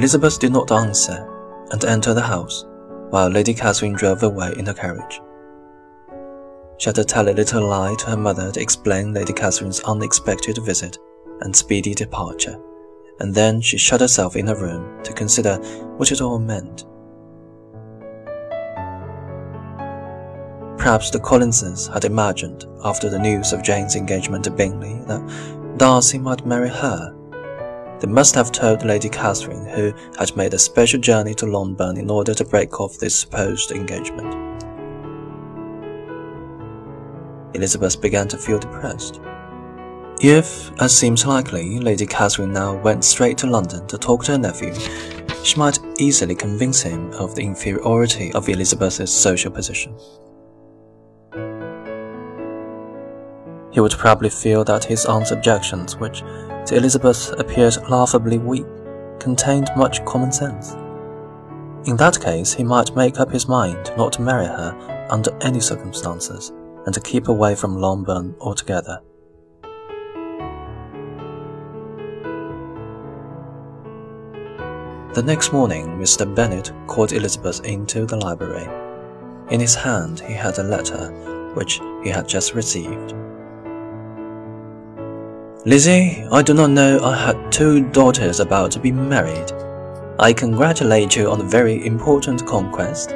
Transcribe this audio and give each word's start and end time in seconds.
Elizabeth 0.00 0.38
did 0.38 0.50
not 0.50 0.72
answer 0.72 1.28
and 1.72 1.84
entered 1.84 2.14
the 2.14 2.22
house, 2.22 2.64
while 3.10 3.28
Lady 3.28 3.52
Catherine 3.52 3.92
drove 3.92 4.22
away 4.22 4.54
in 4.56 4.64
her 4.64 4.72
carriage. 4.72 5.20
She 6.78 6.86
had 6.88 6.94
to 6.94 7.04
tell 7.04 7.28
a 7.28 7.36
little 7.36 7.68
lie 7.68 7.94
to 7.96 8.06
her 8.06 8.16
mother 8.16 8.50
to 8.50 8.62
explain 8.62 9.12
Lady 9.12 9.34
Catherine's 9.34 9.80
unexpected 9.80 10.56
visit 10.64 10.96
and 11.42 11.54
speedy 11.54 11.92
departure, 11.92 12.58
and 13.18 13.34
then 13.34 13.60
she 13.60 13.76
shut 13.76 14.00
herself 14.00 14.36
in 14.36 14.46
her 14.46 14.54
room 14.54 15.02
to 15.02 15.12
consider 15.12 15.56
what 15.98 16.10
it 16.10 16.22
all 16.22 16.38
meant. 16.38 16.86
Perhaps 20.78 21.10
the 21.10 21.20
Collinses 21.20 21.88
had 21.88 22.06
imagined, 22.06 22.64
after 22.84 23.10
the 23.10 23.18
news 23.18 23.52
of 23.52 23.62
Jane's 23.62 23.96
engagement 23.96 24.44
to 24.44 24.50
Bingley, 24.50 24.98
that 25.08 25.76
Darcy 25.76 26.16
might 26.16 26.46
marry 26.46 26.70
her. 26.70 27.19
They 28.00 28.06
must 28.06 28.34
have 28.34 28.50
told 28.50 28.84
Lady 28.84 29.10
Catherine, 29.10 29.66
who 29.66 29.92
had 30.18 30.34
made 30.34 30.54
a 30.54 30.58
special 30.58 30.98
journey 30.98 31.34
to 31.34 31.46
Longbourn 31.46 31.98
in 31.98 32.10
order 32.10 32.32
to 32.34 32.44
break 32.44 32.80
off 32.80 32.98
this 32.98 33.14
supposed 33.14 33.72
engagement. 33.72 34.34
Elizabeth 37.54 38.00
began 38.00 38.26
to 38.28 38.38
feel 38.38 38.58
depressed. 38.58 39.20
If, 40.22 40.70
as 40.80 40.96
seems 40.96 41.26
likely, 41.26 41.78
Lady 41.78 42.06
Catherine 42.06 42.52
now 42.52 42.76
went 42.76 43.04
straight 43.04 43.36
to 43.38 43.46
London 43.46 43.86
to 43.88 43.98
talk 43.98 44.24
to 44.24 44.32
her 44.32 44.38
nephew, 44.38 44.74
she 45.42 45.56
might 45.56 45.78
easily 45.98 46.34
convince 46.34 46.80
him 46.80 47.12
of 47.12 47.34
the 47.34 47.42
inferiority 47.42 48.32
of 48.32 48.48
Elizabeth's 48.48 49.10
social 49.10 49.50
position. 49.50 49.94
He 53.72 53.80
would 53.80 53.92
probably 53.92 54.30
feel 54.30 54.64
that 54.64 54.84
his 54.84 55.06
aunt's 55.06 55.30
objections, 55.30 55.96
which 55.96 56.20
to 56.20 56.76
Elizabeth 56.76 57.32
appeared 57.38 57.76
laughably 57.88 58.38
weak, 58.38 58.66
contained 59.18 59.70
much 59.76 60.04
common 60.04 60.32
sense. 60.32 60.72
In 61.88 61.96
that 61.96 62.20
case, 62.20 62.52
he 62.52 62.64
might 62.64 62.94
make 62.96 63.20
up 63.20 63.30
his 63.30 63.48
mind 63.48 63.92
not 63.96 64.12
to 64.14 64.22
marry 64.22 64.46
her 64.46 65.06
under 65.10 65.36
any 65.40 65.60
circumstances, 65.60 66.52
and 66.84 66.94
to 66.94 67.00
keep 67.00 67.28
away 67.28 67.54
from 67.54 67.78
Longbourn 67.78 68.34
altogether. 68.40 69.00
The 75.14 75.22
next 75.24 75.52
morning, 75.52 75.86
Mr. 75.98 76.32
Bennet 76.34 76.72
called 76.86 77.12
Elizabeth 77.12 77.64
into 77.64 78.06
the 78.06 78.16
library. 78.16 78.68
In 79.50 79.58
his 79.58 79.74
hand, 79.74 80.20
he 80.20 80.34
had 80.34 80.58
a 80.58 80.62
letter 80.62 81.10
which 81.54 81.80
he 82.04 82.10
had 82.10 82.28
just 82.28 82.54
received. 82.54 83.14
Lizzie, 85.66 86.24
I 86.32 86.40
do 86.40 86.54
not 86.54 86.70
know 86.70 87.04
I 87.04 87.14
had 87.14 87.52
two 87.52 87.86
daughters 87.90 88.40
about 88.40 88.70
to 88.70 88.80
be 88.80 88.90
married. 88.90 89.52
I 90.18 90.32
congratulate 90.32 91.14
you 91.14 91.30
on 91.30 91.42
a 91.42 91.44
very 91.44 91.84
important 91.84 92.46
conquest. 92.46 93.10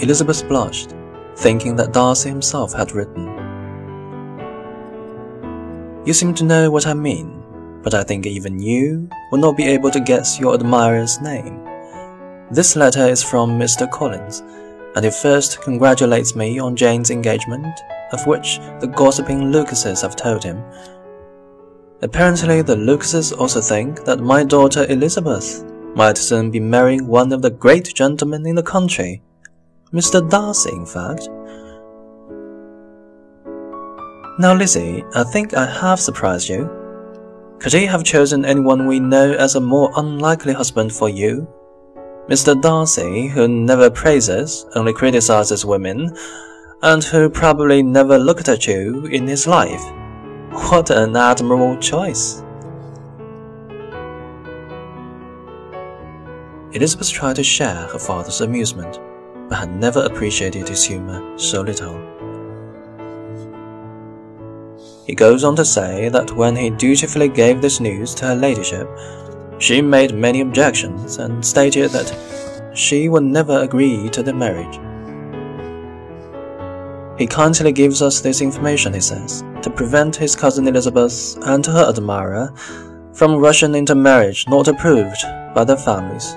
Elizabeth 0.00 0.48
blushed, 0.48 0.96
thinking 1.36 1.76
that 1.76 1.92
Darcy 1.92 2.30
himself 2.30 2.72
had 2.72 2.90
written. 2.90 3.26
You 6.04 6.12
seem 6.12 6.34
to 6.34 6.44
know 6.44 6.68
what 6.68 6.88
I 6.88 6.94
mean, 6.94 7.40
but 7.84 7.94
I 7.94 8.02
think 8.02 8.26
even 8.26 8.58
you 8.58 9.08
will 9.30 9.38
not 9.38 9.56
be 9.56 9.66
able 9.66 9.92
to 9.92 10.00
guess 10.00 10.40
your 10.40 10.54
admirer's 10.54 11.20
name. 11.20 11.64
This 12.50 12.74
letter 12.74 13.06
is 13.06 13.22
from 13.22 13.56
Mr. 13.56 13.88
Collins, 13.88 14.40
and 14.96 15.04
he 15.04 15.12
first 15.12 15.62
congratulates 15.62 16.34
me 16.34 16.58
on 16.58 16.74
Jane's 16.74 17.10
engagement 17.10 17.78
of 18.12 18.26
which 18.26 18.58
the 18.80 18.86
gossiping 18.86 19.50
Lucases 19.50 20.02
have 20.02 20.16
told 20.16 20.42
him. 20.42 20.62
Apparently, 22.02 22.62
the 22.62 22.76
Lucases 22.76 23.32
also 23.32 23.60
think 23.60 24.04
that 24.04 24.20
my 24.20 24.44
daughter 24.44 24.84
Elizabeth 24.88 25.64
might 25.94 26.18
soon 26.18 26.50
be 26.50 26.60
marrying 26.60 27.06
one 27.06 27.32
of 27.32 27.40
the 27.40 27.50
great 27.50 27.94
gentlemen 27.94 28.46
in 28.46 28.54
the 28.54 28.62
country, 28.62 29.22
Mr. 29.92 30.28
Darcy, 30.28 30.70
in 30.70 30.84
fact. 30.84 31.28
Now, 34.38 34.52
Lizzie, 34.54 35.04
I 35.14 35.22
think 35.22 35.54
I 35.54 35.64
have 35.64 36.00
surprised 36.00 36.48
you. 36.48 36.68
Could 37.60 37.72
he 37.72 37.86
have 37.86 38.02
chosen 38.02 38.44
anyone 38.44 38.86
we 38.86 38.98
know 38.98 39.32
as 39.32 39.54
a 39.54 39.60
more 39.60 39.92
unlikely 39.96 40.52
husband 40.52 40.92
for 40.92 41.08
you? 41.08 41.48
Mr. 42.28 42.60
Darcy, 42.60 43.28
who 43.28 43.46
never 43.46 43.88
praises, 43.88 44.66
only 44.74 44.92
criticizes 44.92 45.64
women, 45.64 46.16
and 46.84 47.02
who 47.02 47.30
probably 47.30 47.82
never 47.82 48.18
looked 48.18 48.46
at 48.46 48.66
you 48.66 49.06
in 49.06 49.26
his 49.26 49.46
life. 49.46 49.82
What 50.50 50.90
an 50.90 51.16
admirable 51.16 51.78
choice! 51.78 52.42
Elizabeth 56.72 57.10
tried 57.10 57.36
to 57.36 57.42
share 57.42 57.86
her 57.86 57.98
father's 57.98 58.42
amusement, 58.42 59.00
but 59.48 59.60
had 59.60 59.74
never 59.74 60.00
appreciated 60.00 60.68
his 60.68 60.84
humor 60.84 61.38
so 61.38 61.62
little. 61.62 61.96
He 65.06 65.14
goes 65.14 65.42
on 65.42 65.56
to 65.56 65.64
say 65.64 66.10
that 66.10 66.32
when 66.32 66.54
he 66.54 66.68
dutifully 66.68 67.28
gave 67.28 67.62
this 67.62 67.80
news 67.80 68.14
to 68.16 68.26
her 68.26 68.34
ladyship, 68.34 68.88
she 69.58 69.80
made 69.80 70.12
many 70.12 70.42
objections 70.42 71.16
and 71.16 71.42
stated 71.42 71.92
that 71.92 72.76
she 72.76 73.08
would 73.08 73.22
never 73.22 73.60
agree 73.60 74.10
to 74.10 74.22
the 74.22 74.34
marriage. 74.34 74.78
He 77.16 77.26
kindly 77.26 77.70
gives 77.70 78.02
us 78.02 78.20
this 78.20 78.40
information, 78.40 78.92
he 78.92 79.00
says, 79.00 79.44
to 79.62 79.70
prevent 79.70 80.16
his 80.16 80.34
cousin 80.34 80.66
Elizabeth 80.66 81.36
and 81.46 81.64
her 81.64 81.88
admirer 81.88 82.52
from 83.12 83.36
rushing 83.36 83.76
into 83.76 83.94
marriage 83.94 84.46
not 84.48 84.66
approved 84.66 85.22
by 85.54 85.62
their 85.62 85.76
families. 85.76 86.36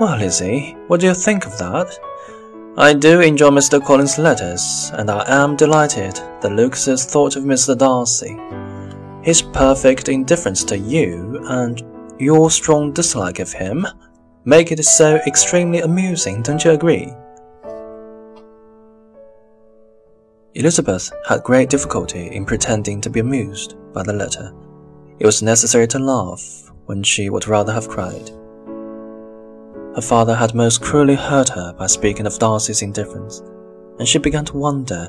Well, 0.00 0.16
Lizzie, 0.18 0.76
what 0.86 1.00
do 1.00 1.06
you 1.06 1.14
think 1.14 1.44
of 1.44 1.58
that? 1.58 1.98
I 2.78 2.94
do 2.94 3.20
enjoy 3.20 3.50
Mr. 3.50 3.84
Collins' 3.84 4.18
letters, 4.18 4.90
and 4.94 5.10
I 5.10 5.24
am 5.26 5.56
delighted 5.56 6.14
that 6.40 6.52
Lucases 6.52 7.04
thought 7.04 7.36
of 7.36 7.42
Mr. 7.42 7.76
Darcy. 7.76 8.38
His 9.22 9.42
perfect 9.42 10.08
indifference 10.08 10.64
to 10.64 10.78
you 10.78 11.44
and 11.48 11.82
your 12.18 12.50
strong 12.50 12.92
dislike 12.92 13.40
of 13.40 13.52
him 13.52 13.86
make 14.44 14.72
it 14.72 14.82
so 14.84 15.16
extremely 15.26 15.80
amusing, 15.80 16.40
don't 16.40 16.64
you 16.64 16.70
agree? 16.70 17.12
Elizabeth 20.58 21.12
had 21.24 21.44
great 21.44 21.70
difficulty 21.70 22.34
in 22.34 22.44
pretending 22.44 23.00
to 23.00 23.08
be 23.08 23.20
amused 23.20 23.76
by 23.92 24.02
the 24.02 24.12
letter. 24.12 24.52
It 25.20 25.24
was 25.24 25.40
necessary 25.40 25.86
to 25.86 26.00
laugh 26.00 26.72
when 26.86 27.04
she 27.04 27.30
would 27.30 27.46
rather 27.46 27.72
have 27.72 27.88
cried. 27.88 28.30
Her 29.94 30.02
father 30.02 30.34
had 30.34 30.56
most 30.56 30.82
cruelly 30.82 31.14
hurt 31.14 31.48
her 31.50 31.72
by 31.74 31.86
speaking 31.86 32.26
of 32.26 32.40
Darcy's 32.40 32.82
indifference, 32.82 33.40
and 34.00 34.08
she 34.08 34.18
began 34.18 34.44
to 34.46 34.56
wonder 34.56 35.08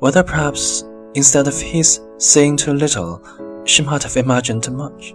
whether 0.00 0.22
perhaps 0.22 0.84
instead 1.14 1.48
of 1.48 1.58
his 1.58 1.98
seeing 2.18 2.58
too 2.58 2.74
little, 2.74 3.24
she 3.64 3.82
might 3.82 4.02
have 4.02 4.18
imagined 4.18 4.62
too 4.62 4.72
much. 4.72 5.14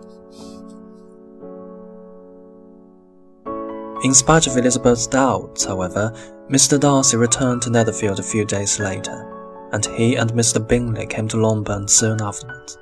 In 4.03 4.15
spite 4.15 4.47
of 4.47 4.57
Elizabeth's 4.57 5.05
doubts, 5.05 5.65
however, 5.65 6.11
Mr. 6.49 6.79
Darcy 6.79 7.15
returned 7.15 7.61
to 7.61 7.69
Netherfield 7.69 8.19
a 8.19 8.23
few 8.23 8.43
days 8.43 8.79
later 8.79 9.36
and 9.71 9.85
he 9.85 10.15
and 10.15 10.31
Mr. 10.31 10.65
Bingley 10.65 11.05
came 11.05 11.27
to 11.29 11.37
Longbourn 11.37 11.87
soon 11.87 12.21
afterwards. 12.21 12.77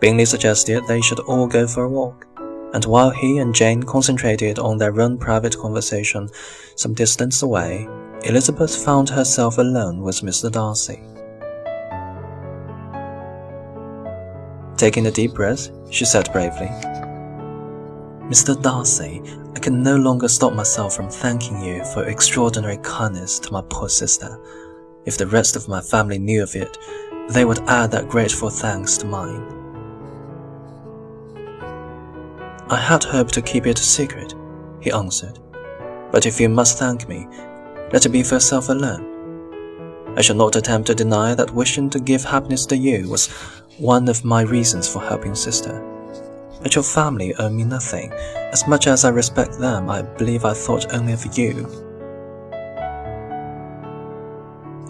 Bingley 0.00 0.24
suggested 0.24 0.82
they 0.86 1.00
should 1.00 1.20
all 1.20 1.46
go 1.46 1.66
for 1.66 1.84
a 1.84 1.90
walk, 1.90 2.26
and 2.72 2.84
while 2.84 3.10
he 3.10 3.38
and 3.38 3.54
Jane 3.54 3.82
concentrated 3.82 4.58
on 4.58 4.78
their 4.78 5.00
own 5.00 5.18
private 5.18 5.56
conversation 5.58 6.28
some 6.76 6.94
distance 6.94 7.42
away, 7.42 7.88
Elizabeth 8.24 8.84
found 8.84 9.08
herself 9.08 9.58
alone 9.58 10.00
with 10.02 10.20
Mr. 10.22 10.50
Darcy. 10.50 11.02
Taking 14.76 15.06
a 15.06 15.10
deep 15.10 15.34
breath, 15.34 15.70
she 15.90 16.04
said 16.04 16.32
bravely, 16.32 16.68
Mr. 18.28 18.60
Darcy, 18.60 19.22
I 19.56 19.58
can 19.58 19.82
no 19.82 19.96
longer 19.96 20.28
stop 20.28 20.52
myself 20.52 20.94
from 20.94 21.08
thanking 21.08 21.60
you 21.64 21.82
for 21.86 22.00
your 22.02 22.10
extraordinary 22.10 22.76
kindness 22.82 23.38
to 23.40 23.52
my 23.52 23.62
poor 23.70 23.88
sister. 23.88 24.38
If 25.08 25.16
the 25.16 25.26
rest 25.26 25.56
of 25.56 25.68
my 25.68 25.80
family 25.80 26.18
knew 26.18 26.42
of 26.42 26.54
it, 26.54 26.76
they 27.30 27.46
would 27.46 27.66
add 27.66 27.90
that 27.92 28.10
grateful 28.10 28.50
thanks 28.50 28.98
to 28.98 29.06
mine. 29.06 29.40
I 32.68 32.76
had 32.76 33.04
hoped 33.04 33.32
to 33.32 33.40
keep 33.40 33.66
it 33.66 33.78
a 33.78 33.82
secret, 33.82 34.34
he 34.80 34.92
answered. 34.92 35.38
But 36.12 36.26
if 36.26 36.38
you 36.38 36.50
must 36.50 36.78
thank 36.78 37.08
me, 37.08 37.26
let 37.90 38.04
it 38.04 38.10
be 38.10 38.22
for 38.22 38.34
yourself 38.34 38.68
alone. 38.68 40.14
I 40.14 40.20
shall 40.20 40.36
not 40.36 40.56
attempt 40.56 40.88
to 40.88 40.94
deny 40.94 41.34
that 41.34 41.54
wishing 41.54 41.88
to 41.88 42.00
give 42.00 42.22
happiness 42.22 42.66
to 42.66 42.76
you 42.76 43.08
was 43.08 43.28
one 43.78 44.10
of 44.10 44.26
my 44.26 44.42
reasons 44.42 44.86
for 44.92 45.00
helping 45.00 45.34
sister. 45.34 45.80
But 46.62 46.74
your 46.74 46.84
family 46.84 47.34
owe 47.36 47.48
me 47.48 47.64
nothing. 47.64 48.12
As 48.52 48.68
much 48.68 48.86
as 48.86 49.06
I 49.06 49.08
respect 49.08 49.58
them, 49.58 49.88
I 49.88 50.02
believe 50.02 50.44
I 50.44 50.52
thought 50.52 50.92
only 50.92 51.14
of 51.14 51.38
you. 51.38 51.87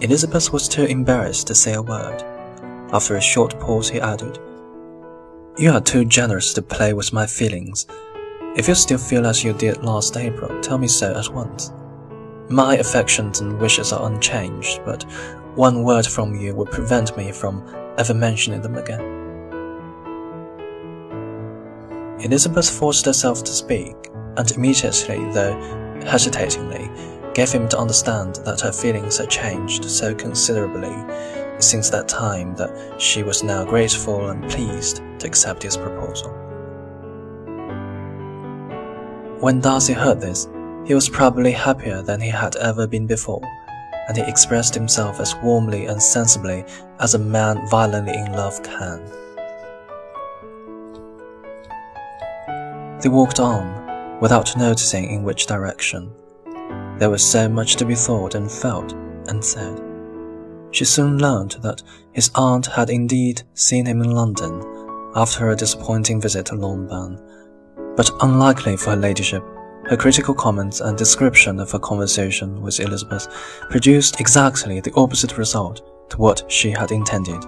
Elizabeth 0.01 0.53
was 0.53 0.69
too 0.69 0.85
embarrassed 0.85 1.47
to 1.47 1.55
say 1.55 1.73
a 1.73 1.81
word. 1.81 2.23
After 2.93 3.17
a 3.17 3.21
short 3.21 3.59
pause, 3.59 3.89
he 3.89 3.99
added, 3.99 4.39
You 5.57 5.71
are 5.71 5.81
too 5.81 6.05
generous 6.05 6.53
to 6.53 6.61
play 6.61 6.93
with 6.93 7.11
my 7.11 7.27
feelings. 7.27 7.85
If 8.55 8.69
you 8.69 8.75
still 8.75 8.97
feel 8.97 9.27
as 9.27 9.43
you 9.43 9.51
did 9.51 9.83
last 9.83 10.15
April, 10.15 10.57
tell 10.61 10.77
me 10.77 10.87
so 10.87 11.13
at 11.13 11.33
once. 11.33 11.73
My 12.49 12.77
affections 12.77 13.41
and 13.41 13.59
wishes 13.59 13.91
are 13.91 14.09
unchanged, 14.09 14.79
but 14.85 15.03
one 15.55 15.83
word 15.83 16.07
from 16.07 16.33
you 16.33 16.55
would 16.55 16.71
prevent 16.71 17.17
me 17.17 17.33
from 17.33 17.61
ever 17.97 18.13
mentioning 18.13 18.61
them 18.61 18.77
again. 18.77 19.01
Elizabeth 22.21 22.69
forced 22.69 23.05
herself 23.05 23.43
to 23.43 23.51
speak, 23.51 23.95
and 24.37 24.49
immediately, 24.51 25.17
though 25.33 25.59
hesitatingly, 26.05 26.89
gave 27.33 27.51
him 27.51 27.67
to 27.69 27.77
understand 27.79 28.35
that 28.45 28.61
her 28.61 28.71
feelings 28.71 29.17
had 29.17 29.29
changed 29.29 29.85
so 29.85 30.13
considerably 30.13 30.95
since 31.59 31.89
that 31.89 32.07
time 32.07 32.55
that 32.55 33.01
she 33.01 33.23
was 33.23 33.43
now 33.43 33.65
grateful 33.65 34.29
and 34.29 34.49
pleased 34.49 35.01
to 35.19 35.27
accept 35.27 35.63
his 35.63 35.77
proposal. 35.77 36.31
When 39.39 39.61
Darcy 39.61 39.93
heard 39.93 40.19
this, 40.19 40.47
he 40.85 40.93
was 40.93 41.09
probably 41.09 41.51
happier 41.51 42.01
than 42.01 42.19
he 42.19 42.29
had 42.29 42.55
ever 42.55 42.87
been 42.87 43.07
before, 43.07 43.41
and 44.07 44.17
he 44.17 44.23
expressed 44.23 44.73
himself 44.73 45.19
as 45.19 45.35
warmly 45.37 45.85
and 45.85 46.01
sensibly 46.01 46.65
as 46.99 47.13
a 47.13 47.19
man 47.19 47.67
violently 47.67 48.13
in 48.13 48.31
love 48.31 48.61
can. 48.63 49.05
They 53.01 53.09
walked 53.09 53.39
on, 53.39 54.19
without 54.19 54.57
noticing 54.57 55.09
in 55.09 55.23
which 55.23 55.45
direction. 55.45 56.11
There 56.99 57.09
was 57.09 57.23
so 57.25 57.47
much 57.47 57.77
to 57.77 57.85
be 57.85 57.95
thought 57.95 58.35
and 58.35 58.51
felt 58.51 58.91
and 59.27 59.43
said. 59.43 59.81
She 60.71 60.83
soon 60.83 61.17
learned 61.17 61.55
that 61.61 61.81
his 62.11 62.29
aunt 62.35 62.65
had 62.65 62.89
indeed 62.89 63.41
seen 63.53 63.85
him 63.85 64.01
in 64.01 64.11
London 64.11 64.61
after 65.15 65.45
her 65.45 65.55
disappointing 65.55 66.19
visit 66.19 66.47
to 66.47 66.55
Longbourn, 66.55 67.17
but 67.95 68.11
unlikely 68.21 68.75
for 68.75 68.89
her 68.89 68.95
ladyship, 68.97 69.43
her 69.85 69.95
critical 69.95 70.33
comments 70.33 70.81
and 70.81 70.97
description 70.97 71.61
of 71.61 71.71
her 71.71 71.79
conversation 71.79 72.61
with 72.61 72.81
Elizabeth 72.81 73.29
produced 73.69 74.19
exactly 74.19 74.81
the 74.81 74.93
opposite 74.95 75.37
result 75.37 76.09
to 76.09 76.17
what 76.17 76.43
she 76.51 76.69
had 76.69 76.91
intended. 76.91 77.41